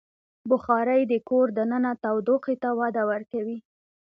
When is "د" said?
1.11-1.13